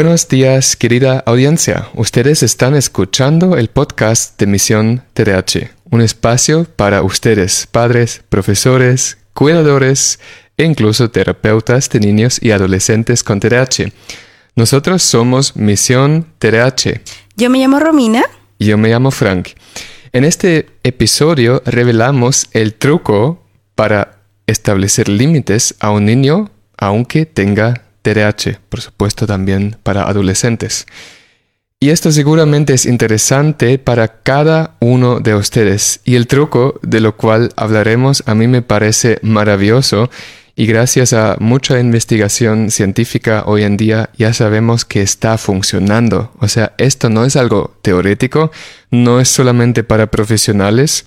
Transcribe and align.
Buenos 0.00 0.28
días, 0.28 0.76
querida 0.76 1.24
audiencia. 1.26 1.88
Ustedes 1.92 2.44
están 2.44 2.76
escuchando 2.76 3.56
el 3.56 3.66
podcast 3.66 4.38
de 4.38 4.46
Misión 4.46 5.02
TDH, 5.12 5.72
un 5.90 6.02
espacio 6.02 6.66
para 6.76 7.02
ustedes, 7.02 7.66
padres, 7.66 8.22
profesores, 8.28 9.18
cuidadores 9.34 10.20
e 10.56 10.62
incluso 10.62 11.10
terapeutas 11.10 11.90
de 11.90 11.98
niños 11.98 12.40
y 12.40 12.52
adolescentes 12.52 13.24
con 13.24 13.40
TDAH. 13.40 13.90
Nosotros 14.54 15.02
somos 15.02 15.56
Misión 15.56 16.26
TDAH. 16.38 17.00
Yo 17.34 17.50
me 17.50 17.58
llamo 17.58 17.80
Romina. 17.80 18.22
Y 18.56 18.66
yo 18.66 18.78
me 18.78 18.90
llamo 18.90 19.10
Frank. 19.10 19.48
En 20.12 20.22
este 20.22 20.68
episodio 20.84 21.60
revelamos 21.66 22.46
el 22.52 22.74
truco 22.74 23.42
para 23.74 24.20
establecer 24.46 25.08
límites 25.08 25.74
a 25.80 25.90
un 25.90 26.04
niño 26.04 26.52
aunque 26.76 27.26
tenga 27.26 27.87
Por 28.68 28.80
supuesto 28.80 29.26
también 29.26 29.76
para 29.82 30.04
adolescentes. 30.04 30.86
Y 31.80 31.90
esto 31.90 32.10
seguramente 32.10 32.74
es 32.74 32.86
interesante 32.86 33.78
para 33.78 34.22
cada 34.22 34.76
uno 34.80 35.20
de 35.20 35.34
ustedes. 35.34 36.00
Y 36.04 36.16
el 36.16 36.26
truco 36.26 36.80
de 36.82 37.00
lo 37.00 37.16
cual 37.16 37.52
hablaremos 37.54 38.24
a 38.26 38.34
mí 38.34 38.48
me 38.48 38.62
parece 38.62 39.20
maravilloso 39.22 40.10
y 40.56 40.66
gracias 40.66 41.12
a 41.12 41.36
mucha 41.38 41.78
investigación 41.78 42.72
científica 42.72 43.44
hoy 43.46 43.62
en 43.62 43.76
día 43.76 44.10
ya 44.18 44.32
sabemos 44.32 44.84
que 44.84 45.02
está 45.02 45.38
funcionando. 45.38 46.32
O 46.40 46.48
sea, 46.48 46.72
esto 46.78 47.10
no 47.10 47.24
es 47.24 47.36
algo 47.36 47.78
teórico, 47.80 48.50
no 48.90 49.20
es 49.20 49.28
solamente 49.28 49.84
para 49.84 50.08
profesionales, 50.08 51.06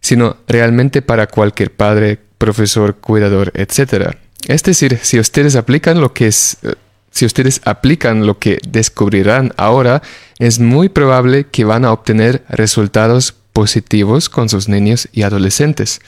sino 0.00 0.38
realmente 0.48 1.02
para 1.02 1.26
cualquier 1.26 1.70
padre, 1.70 2.18
profesor, 2.38 2.96
cuidador, 2.96 3.52
etc. 3.56 4.16
Es 4.46 4.62
decir, 4.62 4.98
si 5.02 5.18
ustedes 5.18 5.56
aplican 5.56 6.00
lo 6.00 6.12
que 6.12 6.28
es... 6.28 6.58
Eh, 6.62 6.74
si 7.10 7.24
ustedes 7.24 7.62
aplican 7.64 8.26
lo 8.26 8.38
que 8.38 8.58
descubrirán 8.68 9.52
ahora, 9.56 10.02
es 10.38 10.60
muy 10.60 10.88
probable 10.88 11.48
que 11.48 11.64
van 11.64 11.84
a 11.84 11.90
obtener 11.90 12.44
resultados 12.48 13.34
positivos 13.52 14.28
con 14.28 14.48
sus 14.48 14.68
niños 14.68 15.08
y 15.10 15.22
adolescentes. 15.22 16.00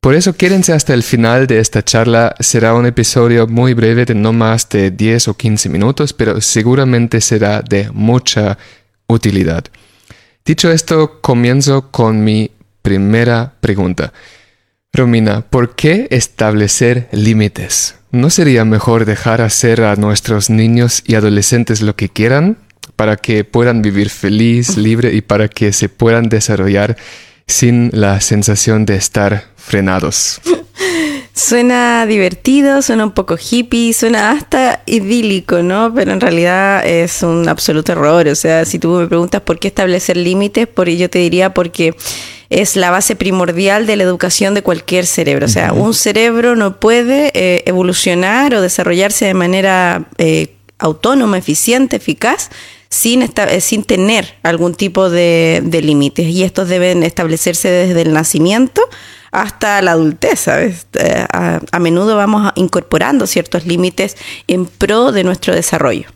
Por 0.00 0.14
eso 0.14 0.36
quédense 0.36 0.72
hasta 0.72 0.94
el 0.94 1.02
final 1.02 1.48
de 1.48 1.58
esta 1.58 1.84
charla. 1.84 2.36
Será 2.38 2.74
un 2.74 2.86
episodio 2.86 3.48
muy 3.48 3.74
breve 3.74 4.04
de 4.04 4.14
no 4.14 4.32
más 4.32 4.68
de 4.68 4.92
10 4.92 5.28
o 5.28 5.34
15 5.34 5.68
minutos, 5.70 6.12
pero 6.12 6.40
seguramente 6.40 7.20
será 7.20 7.62
de 7.62 7.90
mucha 7.92 8.58
utilidad. 9.08 9.64
Dicho 10.44 10.70
esto, 10.70 11.20
comienzo 11.20 11.90
con 11.90 12.22
mi 12.22 12.52
primera 12.80 13.54
pregunta. 13.60 14.12
Romina, 14.98 15.42
¿por 15.42 15.76
qué 15.76 16.08
establecer 16.10 17.08
límites? 17.12 17.94
¿No 18.10 18.30
sería 18.30 18.64
mejor 18.64 19.04
dejar 19.04 19.42
hacer 19.42 19.82
a 19.82 19.94
nuestros 19.94 20.50
niños 20.50 21.04
y 21.06 21.14
adolescentes 21.14 21.82
lo 21.82 21.94
que 21.94 22.08
quieran 22.08 22.58
para 22.96 23.14
que 23.14 23.44
puedan 23.44 23.80
vivir 23.80 24.10
feliz, 24.10 24.76
libre 24.76 25.14
y 25.14 25.20
para 25.20 25.46
que 25.46 25.72
se 25.72 25.88
puedan 25.88 26.28
desarrollar 26.28 26.96
sin 27.46 27.90
la 27.92 28.20
sensación 28.20 28.86
de 28.86 28.96
estar 28.96 29.44
frenados? 29.54 30.40
Suena 31.32 32.04
divertido, 32.04 32.82
suena 32.82 33.04
un 33.04 33.12
poco 33.12 33.36
hippie, 33.38 33.92
suena 33.92 34.32
hasta 34.32 34.82
idílico, 34.86 35.62
¿no? 35.62 35.94
Pero 35.94 36.10
en 36.10 36.20
realidad 36.20 36.84
es 36.84 37.22
un 37.22 37.48
absoluto 37.48 37.92
error. 37.92 38.26
O 38.26 38.34
sea, 38.34 38.64
si 38.64 38.80
tú 38.80 38.88
me 38.88 39.06
preguntas 39.06 39.42
por 39.42 39.60
qué 39.60 39.68
establecer 39.68 40.16
límites, 40.16 40.66
por 40.66 40.88
ello 40.88 41.08
te 41.08 41.20
diría 41.20 41.54
porque 41.54 41.94
es 42.50 42.76
la 42.76 42.90
base 42.90 43.14
primordial 43.14 43.86
de 43.86 43.96
la 43.96 44.04
educación 44.04 44.54
de 44.54 44.62
cualquier 44.62 45.06
cerebro. 45.06 45.46
O 45.46 45.50
sea, 45.50 45.72
un 45.72 45.94
cerebro 45.94 46.56
no 46.56 46.80
puede 46.80 47.30
eh, 47.34 47.62
evolucionar 47.66 48.54
o 48.54 48.62
desarrollarse 48.62 49.26
de 49.26 49.34
manera 49.34 50.08
eh, 50.16 50.54
autónoma, 50.78 51.36
eficiente, 51.36 51.96
eficaz, 51.96 52.50
sin, 52.88 53.22
eh, 53.22 53.60
sin 53.60 53.84
tener 53.84 54.34
algún 54.42 54.74
tipo 54.74 55.10
de, 55.10 55.62
límites. 55.82 56.26
Y 56.26 56.42
estos 56.42 56.68
deben 56.68 57.02
establecerse 57.02 57.68
desde 57.68 58.02
el 58.02 58.14
nacimiento 58.14 58.80
hasta 59.30 59.82
la 59.82 59.92
adultez, 59.92 60.40
¿sabes? 60.40 60.86
A, 61.30 61.78
menudo 61.80 62.16
vamos 62.16 62.50
incorporando 62.54 63.26
ciertos 63.26 63.66
límites 63.66 64.16
en 64.46 64.64
pro 64.64 65.12
de 65.12 65.22
nuestro 65.22 65.54
desarrollo. 65.54 66.08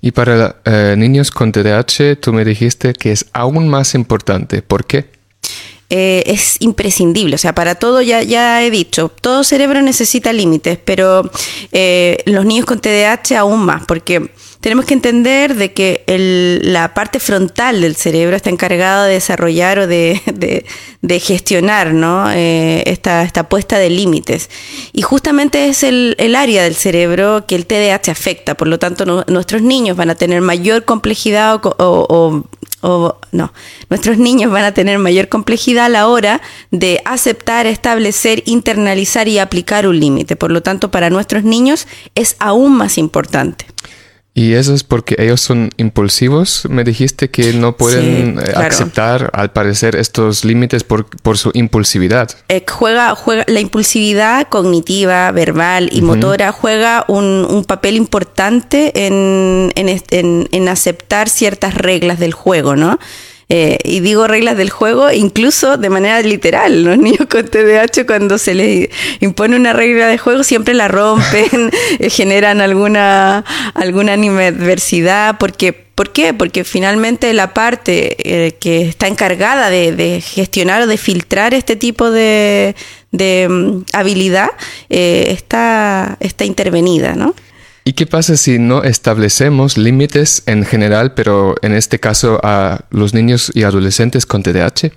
Y 0.00 0.12
para 0.12 0.56
niños 0.96 1.30
con 1.30 1.52
TDAH, 1.52 2.16
tú 2.20 2.32
me 2.32 2.44
dijiste 2.44 2.94
que 2.94 3.12
es 3.12 3.26
aún 3.34 3.68
más 3.68 3.94
importante. 3.94 4.62
¿Por 4.62 4.86
qué? 4.86 5.13
Eh, 5.90 6.24
es 6.26 6.56
imprescindible. 6.60 7.34
O 7.34 7.38
sea, 7.38 7.54
para 7.54 7.74
todo 7.74 8.00
ya, 8.00 8.22
ya 8.22 8.62
he 8.62 8.70
dicho, 8.70 9.10
todo 9.20 9.44
cerebro 9.44 9.82
necesita 9.82 10.32
límites, 10.32 10.78
pero 10.84 11.30
eh, 11.72 12.18
los 12.26 12.44
niños 12.46 12.64
con 12.64 12.80
TDAH 12.80 13.38
aún 13.38 13.64
más, 13.64 13.84
porque 13.86 14.30
tenemos 14.64 14.86
que 14.86 14.94
entender 14.94 15.56
de 15.56 15.74
que 15.74 16.04
la 16.64 16.94
parte 16.94 17.20
frontal 17.20 17.82
del 17.82 17.96
cerebro 17.96 18.34
está 18.34 18.48
encargada 18.48 19.04
de 19.04 19.12
desarrollar 19.12 19.80
o 19.80 19.86
de, 19.86 20.64
gestionar. 21.20 21.92
Eh, 22.34 22.82
esta, 22.86 23.24
esta, 23.24 23.46
puesta 23.50 23.76
de 23.76 23.90
límites. 23.90 24.48
Y 24.94 25.02
justamente 25.02 25.68
es 25.68 25.82
el, 25.82 26.16
área 26.34 26.62
del 26.62 26.76
cerebro 26.76 27.44
que 27.46 27.56
el 27.56 27.66
TDAH 27.66 28.10
afecta. 28.10 28.54
Por 28.54 28.68
lo 28.68 28.78
tanto, 28.78 29.04
nuestros 29.26 29.60
niños 29.60 29.98
van 29.98 30.08
a 30.08 30.14
tener 30.14 30.40
mayor 30.40 30.86
complejidad 30.86 31.60
o 31.62 32.48
no, 33.32 33.52
nuestros 33.90 34.16
niños 34.16 34.50
van 34.50 34.64
a 34.64 34.72
tener 34.72 34.98
mayor 34.98 35.28
complejidad 35.28 35.86
a 35.86 35.88
la 35.90 36.08
hora 36.08 36.40
de 36.70 37.02
aceptar, 37.04 37.66
establecer, 37.66 38.42
internalizar 38.46 39.28
y 39.28 39.38
aplicar 39.38 39.86
un 39.86 40.00
límite. 40.00 40.36
Por 40.36 40.50
lo 40.50 40.62
tanto, 40.62 40.90
para 40.90 41.10
nuestros 41.10 41.44
niños 41.44 41.86
es 42.14 42.36
aún 42.38 42.76
más 42.78 42.96
importante. 42.96 43.66
Y 44.36 44.54
eso 44.54 44.74
es 44.74 44.82
porque 44.82 45.14
ellos 45.18 45.40
son 45.40 45.70
impulsivos. 45.76 46.66
Me 46.68 46.82
dijiste 46.82 47.30
que 47.30 47.52
no 47.52 47.76
pueden 47.76 48.40
eh, 48.40 48.52
aceptar, 48.56 49.30
al 49.32 49.52
parecer, 49.52 49.94
estos 49.94 50.44
límites 50.44 50.82
por, 50.82 51.06
su 51.38 51.52
impulsividad. 51.54 52.30
Eh, 52.48 52.64
juega, 52.68 53.14
juega, 53.14 53.44
la 53.46 53.60
impulsividad 53.60 54.48
cognitiva, 54.48 55.30
verbal 55.30 55.88
y 55.92 56.02
motora 56.02 56.50
juega 56.50 57.04
un, 57.06 57.64
papel 57.64 57.94
importante 57.94 59.06
en, 59.06 59.70
en, 59.76 60.48
en 60.50 60.68
aceptar 60.68 61.28
ciertas 61.28 61.74
reglas 61.74 62.18
del 62.18 62.32
juego, 62.32 62.74
¿no? 62.74 62.98
Eh, 63.48 63.78
y 63.84 64.00
digo 64.00 64.26
reglas 64.26 64.56
del 64.56 64.70
juego 64.70 65.12
incluso 65.12 65.76
de 65.76 65.90
manera 65.90 66.20
literal. 66.22 66.84
Los 66.84 66.98
niños 66.98 67.26
con 67.28 67.46
TDAH 67.46 68.06
cuando 68.06 68.38
se 68.38 68.54
les 68.54 68.88
impone 69.20 69.56
una 69.56 69.72
regla 69.72 70.08
de 70.08 70.18
juego 70.18 70.44
siempre 70.44 70.74
la 70.74 70.88
rompen, 70.88 71.70
eh, 71.98 72.10
generan 72.10 72.60
alguna, 72.60 73.44
alguna 73.74 74.14
adversidad 74.14 75.36
porque 75.38 75.84
¿Por 75.94 76.10
qué? 76.10 76.34
Porque 76.34 76.64
finalmente 76.64 77.32
la 77.34 77.54
parte 77.54 78.16
eh, 78.18 78.56
que 78.58 78.82
está 78.82 79.06
encargada 79.06 79.70
de, 79.70 80.20
gestionar 80.20 80.82
o 80.82 80.86
de 80.88 80.96
filtrar 80.96 81.54
este 81.54 81.76
tipo 81.76 82.10
de, 82.10 82.74
mm, 83.12 83.82
habilidad 83.92 84.50
está, 84.88 86.16
está 86.18 86.44
intervenida, 86.44 87.14
¿no? 87.14 87.36
¿Y 87.86 87.92
qué 87.92 88.06
pasa 88.06 88.38
si 88.38 88.58
no 88.58 88.82
establecemos 88.82 89.76
límites 89.76 90.42
en 90.46 90.64
general, 90.64 91.12
pero 91.12 91.54
en 91.60 91.74
este 91.74 92.00
caso 92.00 92.40
a 92.42 92.86
los 92.88 93.12
niños 93.12 93.52
y 93.54 93.64
adolescentes 93.64 94.24
con 94.24 94.42
TDAH? 94.42 94.90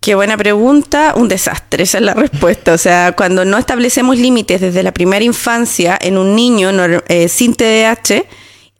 Qué 0.00 0.14
buena 0.14 0.38
pregunta, 0.38 1.12
un 1.14 1.28
desastre, 1.28 1.82
esa 1.84 1.98
es 1.98 2.04
la 2.04 2.14
respuesta. 2.14 2.72
O 2.72 2.78
sea, 2.78 3.12
cuando 3.12 3.44
no 3.44 3.58
establecemos 3.58 4.18
límites 4.18 4.62
desde 4.62 4.82
la 4.82 4.92
primera 4.92 5.24
infancia 5.24 5.98
en 6.00 6.16
un 6.16 6.34
niño 6.34 6.70
eh, 7.08 7.28
sin 7.28 7.54
TDAH, 7.54 8.24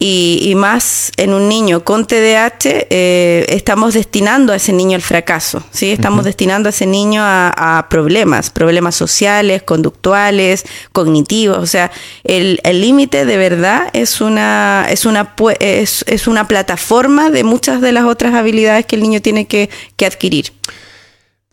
y, 0.07 0.55
más 0.55 1.13
en 1.17 1.33
un 1.33 1.49
niño 1.49 1.83
con 1.83 2.07
TDAH, 2.07 2.87
eh, 2.91 3.47
estamos 3.49 3.95
destinando 3.95 4.53
a 4.53 4.57
ese 4.57 4.75
niño 4.75 4.97
al 4.97 5.01
fracaso, 5.01 5.65
¿sí? 5.71 5.93
Estamos 5.93 6.27
destinando 6.27 6.69
a 6.69 6.71
ese 6.71 6.85
niño 6.85 7.23
a, 7.25 7.87
problemas, 7.89 8.51
problemas 8.51 8.97
sociales, 8.97 9.63
conductuales, 9.63 10.67
cognitivos. 10.93 11.57
O 11.57 11.67
sea, 11.67 11.91
el 12.23 12.61
límite 12.63 13.25
de 13.25 13.39
verdad 13.39 13.89
es 13.95 14.21
una, 14.21 14.87
es, 14.91 15.07
una, 15.07 15.35
es, 15.59 16.05
es, 16.07 16.27
una 16.27 16.49
plataforma 16.49 17.31
de 17.31 17.43
muchas 17.43 17.81
de 17.81 17.93
las 17.93 18.05
otras 18.05 18.35
habilidades 18.35 18.85
que 18.85 18.97
el 18.97 19.03
niño 19.03 19.23
tiene 19.23 19.47
que, 19.47 19.71
que 19.97 20.05
adquirir. 20.05 20.53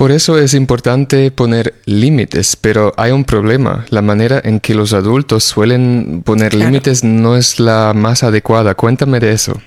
Por 0.01 0.11
eso 0.11 0.39
es 0.39 0.55
importante 0.55 1.29
poner 1.29 1.75
límites, 1.85 2.55
pero 2.55 2.91
hay 2.97 3.11
un 3.11 3.23
problema. 3.23 3.85
La 3.91 4.01
manera 4.01 4.41
en 4.43 4.59
que 4.59 4.73
los 4.73 4.93
adultos 4.93 5.43
suelen 5.43 6.23
poner 6.25 6.55
límites 6.55 7.03
no 7.03 7.37
es 7.37 7.59
la 7.59 7.93
más 7.93 8.23
adecuada. 8.23 8.73
Cuéntame 8.73 9.19
de 9.19 9.31
eso. 9.31 9.61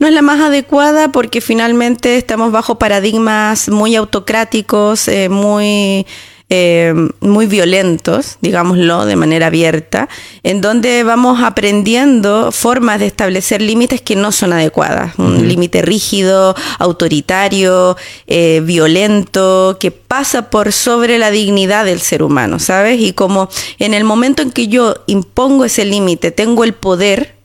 No 0.00 0.08
es 0.08 0.12
la 0.12 0.22
más 0.22 0.40
adecuada 0.40 1.12
porque 1.12 1.40
finalmente 1.40 2.16
estamos 2.16 2.50
bajo 2.50 2.80
paradigmas 2.80 3.68
muy 3.68 3.94
autocráticos, 3.94 5.06
eh, 5.06 5.28
muy 5.28 6.04
eh, 6.52 6.92
muy 7.20 7.46
violentos, 7.46 8.36
digámoslo 8.40 9.06
de 9.06 9.14
manera 9.14 9.46
abierta, 9.46 10.08
en 10.42 10.60
donde 10.60 11.04
vamos 11.04 11.44
aprendiendo 11.44 12.50
formas 12.50 12.98
de 12.98 13.06
establecer 13.06 13.62
límites 13.62 14.00
que 14.00 14.16
no 14.16 14.32
son 14.32 14.52
adecuadas. 14.52 15.16
Un 15.16 15.46
límite 15.46 15.80
rígido, 15.80 16.56
autoritario, 16.80 17.96
eh, 18.26 18.62
violento, 18.64 19.76
que 19.78 19.92
pasa 19.92 20.50
por 20.50 20.72
sobre 20.72 21.18
la 21.18 21.30
dignidad 21.30 21.84
del 21.84 22.00
ser 22.00 22.24
humano, 22.24 22.58
¿sabes? 22.58 23.00
Y 23.00 23.12
como 23.12 23.48
en 23.78 23.94
el 23.94 24.02
momento 24.02 24.42
en 24.42 24.50
que 24.50 24.66
yo 24.66 24.96
impongo 25.06 25.64
ese 25.64 25.84
límite, 25.84 26.32
tengo 26.32 26.64
el 26.64 26.72
poder, 26.72 27.36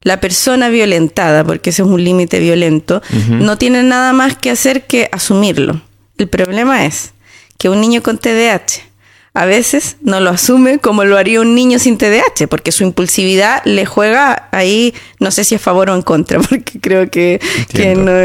la 0.00 0.20
persona 0.20 0.68
violentada, 0.68 1.44
porque 1.44 1.70
ese 1.70 1.82
es 1.82 1.88
un 1.88 2.02
límite 2.02 2.40
violento, 2.40 3.02
no 3.28 3.56
tiene 3.56 3.84
nada 3.84 4.12
más 4.12 4.36
que 4.36 4.50
hacer 4.50 4.84
que 4.84 5.08
asumirlo. 5.12 5.80
El 6.18 6.26
problema 6.28 6.86
es 6.86 7.12
que 7.58 7.68
un 7.68 7.80
niño 7.80 8.02
con 8.02 8.18
TDAH 8.18 8.92
a 9.34 9.46
veces 9.46 9.96
no 10.02 10.20
lo 10.20 10.30
asume 10.30 10.78
como 10.78 11.04
lo 11.04 11.16
haría 11.16 11.40
un 11.40 11.54
niño 11.54 11.78
sin 11.78 11.96
TDAH, 11.96 12.48
porque 12.48 12.70
su 12.70 12.84
impulsividad 12.84 13.62
le 13.64 13.86
juega 13.86 14.48
ahí, 14.52 14.94
no 15.20 15.30
sé 15.30 15.44
si 15.44 15.54
a 15.54 15.58
favor 15.58 15.88
o 15.88 15.94
en 15.94 16.02
contra, 16.02 16.38
porque 16.48 16.80
creo 16.80 17.10
que, 17.10 17.40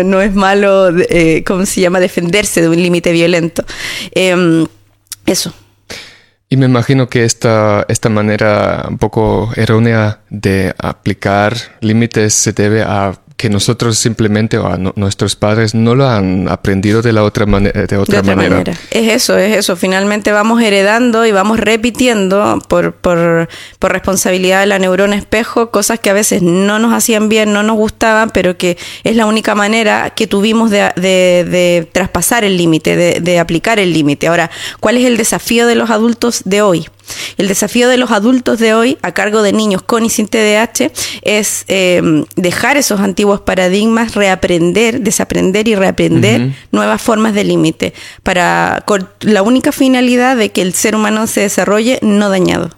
no, 0.06 0.22
es 0.22 0.34
malo, 0.34 0.90
eh, 1.10 1.44
¿cómo 1.46 1.66
se 1.66 1.82
llama?, 1.82 2.00
defenderse 2.00 2.62
de 2.62 2.70
un 2.70 2.76
límite 2.76 3.12
violento. 3.12 3.64
Em, 4.12 4.68
eso. 5.26 5.54
Y 6.50 6.56
me 6.56 6.66
imagino 6.66 7.10
que 7.10 7.26
esta, 7.26 7.86
esta 7.90 8.10
manera 8.10 8.86
un 8.90 8.98
poco 8.98 9.52
errónea 9.56 10.22
de 10.30 10.74
aplicar 10.78 11.56
límites 11.82 12.34
se 12.34 12.54
debe 12.54 12.84
a 12.84 13.20
que 13.38 13.52
nosotros 13.52 14.00
simplemente 14.00 14.58
o 14.58 14.78
nuestros 14.96 15.36
padres 15.36 15.76
no 15.76 15.94
lo 15.94 16.10
han 16.10 16.50
aprendido 16.50 17.04
de 17.04 17.14
la 17.14 17.24
otra, 17.24 17.46
manera 17.46 17.86
de 17.86 17.96
otra, 17.96 18.24
manera. 18.24 18.64
Es 18.90 19.14
eso, 19.14 19.38
es 19.38 19.56
eso. 19.56 19.76
Finalmente 19.76 20.32
vamos 20.32 20.60
heredando 20.60 21.24
y 21.24 21.32
vamos 21.32 21.60
repitiendo 21.60 22.60
por, 22.68 22.96
por, 22.96 23.48
por, 23.78 23.92
responsabilidad 23.92 24.62
de 24.62 24.66
la 24.66 24.80
neurona 24.80 25.16
espejo 25.16 25.70
cosas 25.70 26.00
que 26.00 26.10
a 26.10 26.14
veces 26.14 26.42
no 26.42 26.80
nos 26.80 26.94
hacían 26.94 27.30
bien, 27.30 27.54
no 27.54 27.62
nos 27.62 27.78
gustaban, 27.78 28.32
pero 28.32 28.58
que 28.58 28.76
es 29.04 29.16
la 29.16 29.28
única 29.28 29.54
manera 29.54 30.10
que 30.10 30.26
tuvimos 30.26 30.72
de, 30.72 30.92
de, 30.96 31.46
de 31.48 31.88
traspasar 31.92 32.44
el 32.44 32.58
límite, 32.58 32.96
de, 32.96 33.20
de 33.22 33.38
aplicar 33.38 33.78
el 33.78 33.94
límite. 33.94 34.28
Ahora, 34.28 34.50
¿cuál 34.80 34.98
es 34.98 35.06
el 35.06 35.16
desafío 35.16 35.68
de 35.68 35.76
los 35.76 35.92
adultos 35.92 36.42
de 36.46 36.64
hoy? 36.64 36.88
El 37.38 37.48
desafío 37.48 37.90
de 37.90 37.98
los 37.98 38.12
adultos 38.12 38.60
de 38.60 38.74
hoy, 38.74 38.98
a 39.02 39.14
cargo 39.14 39.42
de 39.42 39.54
niños 39.54 39.82
con 39.82 40.06
y 40.06 40.10
sin 40.10 40.28
TDAH, 40.28 40.92
es 41.22 41.66
eh, 41.68 42.24
dejar 42.36 42.78
esos 42.78 43.00
antiguos 43.00 43.42
paradigmas, 43.42 44.16
reaprender, 44.16 45.02
desaprender 45.02 45.68
y 45.68 45.76
reaprender 45.76 46.54
nuevas 46.72 47.02
formas 47.02 47.34
de 47.34 47.44
límite, 47.44 47.94
para 48.24 48.84
con 48.86 49.10
la 49.22 49.42
única 49.42 49.72
finalidad 49.72 50.38
de 50.38 50.52
que 50.52 50.62
el 50.62 50.74
ser 50.74 50.96
humano 50.96 51.28
se 51.28 51.42
desarrolle 51.42 52.00
no 52.02 52.30
dañado. 52.30 52.70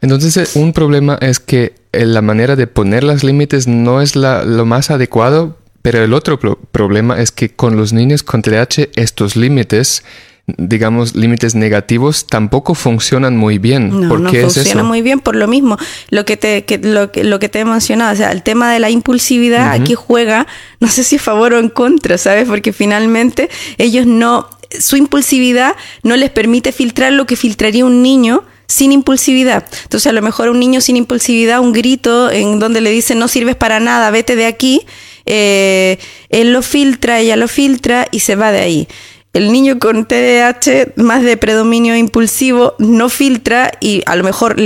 Entonces, 0.00 0.36
eh, 0.36 0.58
un 0.58 0.72
problema 0.72 1.16
es 1.20 1.38
que 1.38 1.74
eh, 1.92 2.04
la 2.04 2.22
manera 2.22 2.56
de 2.56 2.66
poner 2.66 3.04
los 3.04 3.22
límites 3.22 3.66
no 3.68 4.00
es 4.00 4.16
lo 4.16 4.66
más 4.66 4.90
adecuado, 4.90 5.58
pero 5.82 6.02
el 6.02 6.12
otro 6.14 6.38
problema 6.38 7.20
es 7.20 7.32
que 7.32 7.50
con 7.50 7.76
los 7.76 7.92
niños 7.92 8.22
con 8.22 8.42
TDAH 8.42 8.90
estos 8.94 9.36
límites 9.36 10.04
digamos, 10.46 11.14
límites 11.14 11.54
negativos 11.54 12.26
tampoco 12.26 12.74
funcionan 12.74 13.36
muy 13.36 13.58
bien. 13.58 13.88
No, 14.08 14.18
no 14.18 14.30
funciona 14.30 14.82
muy 14.82 15.00
bien 15.00 15.20
por 15.20 15.36
lo 15.36 15.46
mismo. 15.46 15.78
Lo 16.10 16.24
que 16.24 16.36
te, 16.36 16.64
que, 16.64 16.78
lo 16.78 17.38
que 17.38 17.48
te 17.48 17.60
he 17.60 17.64
mencionado, 17.64 18.12
o 18.12 18.16
sea, 18.16 18.32
el 18.32 18.42
tema 18.42 18.72
de 18.72 18.80
la 18.80 18.90
impulsividad 18.90 19.72
aquí 19.72 19.94
juega, 19.94 20.46
no 20.80 20.88
sé 20.88 21.04
si 21.04 21.16
a 21.16 21.20
favor 21.20 21.54
o 21.54 21.58
en 21.58 21.68
contra, 21.68 22.18
¿sabes? 22.18 22.48
Porque 22.48 22.72
finalmente 22.72 23.48
ellos 23.78 24.06
no, 24.06 24.48
su 24.78 24.96
impulsividad 24.96 25.76
no 26.02 26.16
les 26.16 26.30
permite 26.30 26.72
filtrar 26.72 27.12
lo 27.12 27.26
que 27.26 27.36
filtraría 27.36 27.84
un 27.84 28.02
niño 28.02 28.42
sin 28.66 28.90
impulsividad. 28.90 29.64
Entonces, 29.84 30.08
a 30.08 30.12
lo 30.12 30.22
mejor 30.22 30.48
un 30.48 30.58
niño 30.58 30.80
sin 30.80 30.96
impulsividad, 30.96 31.60
un 31.60 31.72
grito 31.72 32.30
en 32.30 32.58
donde 32.58 32.80
le 32.80 32.90
dicen 32.90 33.18
no 33.18 33.28
sirves 33.28 33.54
para 33.54 33.80
nada, 33.80 34.10
vete 34.10 34.34
de 34.34 34.46
aquí, 34.46 34.80
eh, 35.24 35.98
él 36.30 36.52
lo 36.52 36.62
filtra, 36.62 37.20
ella 37.20 37.36
lo 37.36 37.46
filtra 37.46 38.08
y 38.10 38.20
se 38.20 38.34
va 38.34 38.50
de 38.50 38.60
ahí 38.60 38.88
el 39.32 39.50
niño 39.50 39.78
con 39.78 40.06
TDAH 40.06 40.92
más 40.96 41.22
de 41.22 41.36
predominio 41.36 41.96
impulsivo 41.96 42.74
no 42.78 43.08
filtra 43.08 43.72
y 43.80 44.02
a 44.06 44.16
lo 44.16 44.24
mejor 44.24 44.56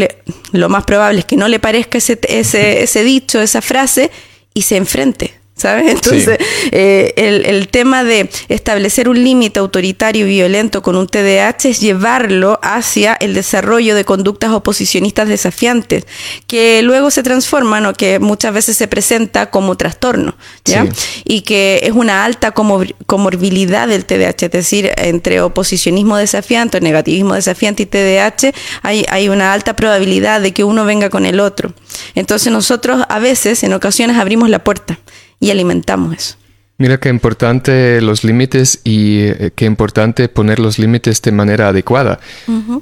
lo 0.53 0.69
más 0.69 0.85
probable 0.85 1.21
es 1.21 1.25
que 1.25 1.37
no 1.37 1.49
le 1.49 1.61
parezca 1.61 1.99
ese, 1.99 2.19
ese, 2.29 2.83
ese 2.83 3.05
dicho, 3.05 3.41
esa 3.41 3.63
frase 3.63 4.11
y 4.55 4.63
se 4.63 4.77
enfrente. 4.77 5.46
¿Sabes? 5.57 5.87
Entonces, 5.91 6.39
eh, 6.71 7.15
el, 7.17 7.69
tema 7.69 8.05
de 8.05 8.29
establecer 8.49 9.09
un 9.09 9.25
límite 9.25 9.59
autoritario 9.59 10.27
y 10.27 10.31
violento 10.31 10.83
con 10.83 10.97
un 10.97 11.07
TDAH 11.07 11.71
es 11.71 11.81
llevarlo 11.81 12.61
hacia 12.63 13.15
el 13.15 13.33
desarrollo 13.33 13.95
de 13.95 14.05
conductas 14.05 14.51
oposicionistas 14.53 15.29
desafiantes, 15.29 16.07
que 16.47 16.83
luego 16.83 17.11
se 17.11 17.23
transforman 17.23 17.87
o 17.87 17.95
que 17.95 18.19
muchas 18.19 18.53
veces 18.53 18.77
se 18.77 18.87
presenta 18.87 19.51
como 19.51 19.77
trastorno, 19.77 20.37
¿ya? 20.65 20.87
Y 21.25 21.41
que 21.41 21.81
es 21.83 21.93
una 21.93 22.25
alta 22.25 22.53
comorbilidad 22.53 23.89
del 23.89 24.05
TDAH, 24.05 24.47
es 24.47 24.51
decir, 24.51 24.93
entre 24.99 25.41
oposicionismo 25.41 26.19
desafiante, 26.19 26.81
negativismo 26.83 27.35
desafiante 27.35 27.85
y 27.85 27.87
TDAH, 27.87 28.53
hay, 28.83 29.07
hay 29.09 29.31
una 29.31 29.55
alta 29.55 29.75
probabilidad 29.75 30.43
de 30.43 30.53
que 30.53 30.65
uno 30.65 30.85
venga 30.85 31.09
con 31.09 31.25
el 31.25 31.41
otro. 31.41 31.73
Entonces, 32.15 32.53
nosotros 32.53 33.03
a 33.09 33.19
veces, 33.19 33.63
en 33.65 33.73
ocasiones, 33.73 34.19
abrimos 34.19 34.51
la 34.51 34.63
puerta 34.63 34.99
y 35.41 35.51
alimentamos 35.51 36.15
eso. 36.17 36.37
Mira 36.79 36.99
qué 37.01 37.09
importante 37.09 38.03
los 38.03 38.23
límites 38.23 38.81
y 38.85 39.21
eh, 39.21 39.51
qué 39.55 39.65
importante 39.65 40.29
poner 40.29 40.59
los 40.59 40.79
límites 40.79 41.23
de 41.23 41.33
manera 41.33 41.69
adecuada. 41.69 42.21